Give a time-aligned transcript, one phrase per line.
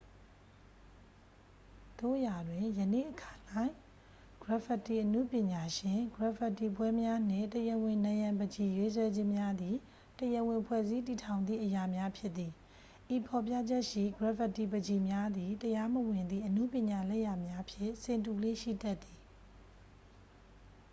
[1.99, 3.31] "သို့ရာတွင်၊ ယနေ့အခါ၌
[4.41, 9.75] ဂရက်ဖစ်တီအနုပညာရှင်၊ ဂရက်ဖစ်တီပွဲများနှင့် "တရားဝင်" နံရံပန်းချီရေးဆွဲခြင်းများသည်
[10.19, 12.51] တရားဝင်ဖွဲ့စည်းတည်ထောင်သည့်အရာများဖြစ်သည်။
[13.15, 19.19] ဤဖော်ပြချက်ရှိ ဂရက်ဖစ်တီပန်းချီများသည် တရားမဝင်သည့် အနုပညာလက်ရာများဖြင့် ဆင်တူလေ့ ရှိတတ်သည်။